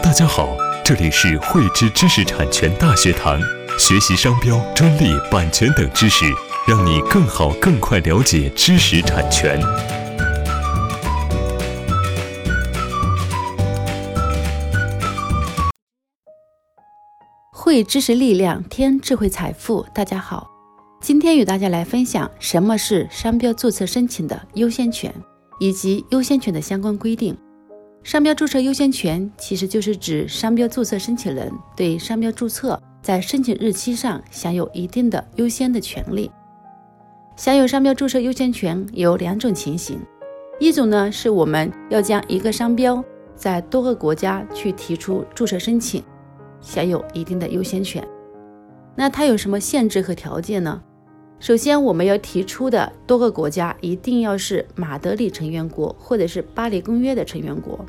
[0.00, 3.38] 大家好，这里是汇知知识产权大学堂，
[3.78, 6.24] 学习商标、专利、版权等知识，
[6.66, 9.60] 让你更好、更快了解知识产权。
[17.52, 19.84] 汇知识力量，添智慧财富。
[19.94, 20.48] 大家好，
[21.02, 25.14] 今天与大家来分享什么是商标注册申请的优先权，
[25.60, 27.36] 以及优先权的相关规定。
[28.02, 36.30] 商标注册优先权其实就是指商标注册申请人对商标注册在申请日期上享有一定的优先的权利。
[37.36, 40.00] 享有商标注册优先权有两种情形，
[40.58, 43.02] 一种呢是我们要将一个商标
[43.36, 46.02] 在多个国家去提出注册申请，
[46.60, 48.06] 享有一定的优先权。
[48.94, 50.82] 那它有什么限制和条件呢？
[51.42, 57.84] 首先，我们要提出的多个国家一定要是马德里成员国或者是巴黎公约的成员国。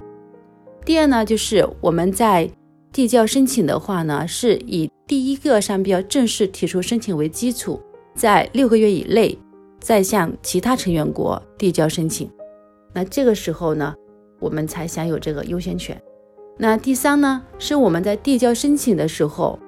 [0.84, 2.49] 第二呢，就是我们在
[2.91, 7.79] 递交申请的话呢，是以第一个商标正式提出申请为基础，
[8.15, 9.37] 在六个月以内
[9.79, 12.27] 再向其他成员国递交申请。
[12.91, 13.93] 那这个时候呢，
[14.40, 15.96] 我们才享有这个优先权。
[16.57, 19.59] 那第三呢，是我们在递交申请的时候，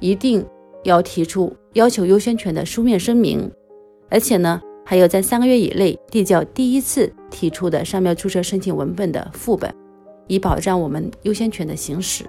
[0.00, 0.42] 一定
[0.82, 1.54] 要提出。
[1.74, 3.50] 要求优先权的书面声明，
[4.08, 9.74] 而且呢，还有在三个月以内递交第一次提出的商标注册申请文本的副本，
[10.28, 12.24] 以保障我们优先权的行使。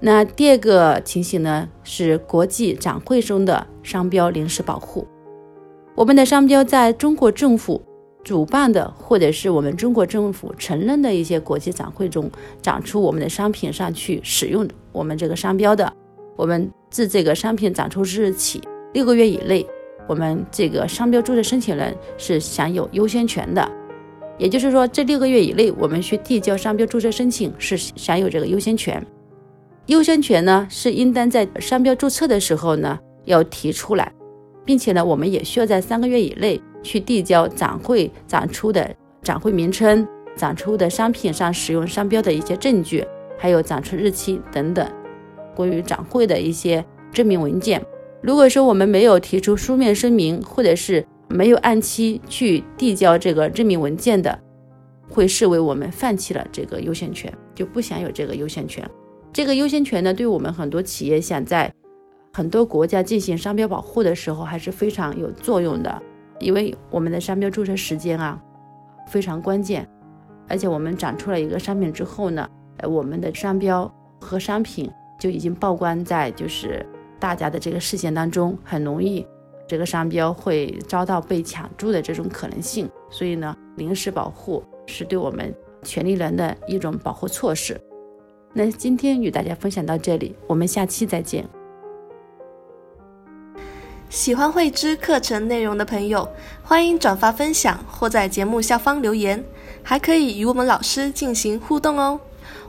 [0.00, 5.06] 那第二个情形呢，是国际展会中的商标临时保护。
[5.94, 7.80] 我们的商标在中国政府
[8.24, 12.28] 主办的，或者是我们中国政府承认的一些国际展会中
[12.60, 15.90] 展出我们的商品上去使用我们这个商标的。
[16.36, 18.60] 我们自这个商品展出之日起
[18.92, 19.66] 六个月以内，
[20.06, 23.68] 我们这个商标注册申请人是享有优先权的。
[24.38, 29.04] 也就是说，这六个月以内，我们去递交商标注册申请是享有这个优先权。
[29.86, 34.12] 优先权呢，是应当在商标注册的时候呢要提出来，
[34.64, 43.02] 并且呢，我们也需要在三个月以内去递交展会展出的展会名称、展出的商品上使用商标的一些证据，
[43.38, 44.86] 还有展出日期等等。
[45.56, 47.82] 关于展会的一些证明文件，
[48.20, 54.38] 如果说我们没有提出书面声明，或者是没有按期去递交这个证明文件的，
[55.08, 58.88] 会视为我们放弃了这个优先权，就不享有这个优先权。
[59.32, 61.72] 这个优先权呢，对我们很多企业想在
[62.32, 66.02] 很多国家进行商标保护的时候，还是非常有作用的。
[66.38, 68.38] 因为我们的商标注册时间啊
[69.08, 69.88] 非常关键，
[70.48, 72.46] 而且我们展出了一个商品之后呢，
[72.78, 73.90] 呃，我们的商标
[74.20, 74.90] 和商品。
[75.18, 76.84] 就已经曝光在就是
[77.18, 79.26] 大家的这个视线当中，很容易
[79.66, 82.88] 这个商标会遭到被抢注的这种可能性。
[83.10, 87.80] 所以呢，临时保护是对我们权利人的一种保护措施。
[88.52, 91.46] 那今天与大家分享到这里，我们下期再见。
[94.08, 96.28] 喜欢慧知课程内容的朋友，
[96.62, 99.44] 欢迎转发分享或在节目下方留言，
[99.82, 102.18] 还可以与我们老师进行互动哦。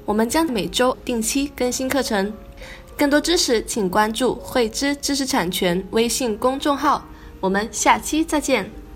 [0.05, 2.33] 我们将每周定期更新课程，
[2.97, 7.05] 更多知识请关注“汇知知识产权”微信公众号。
[7.39, 8.86] 我们下期再见。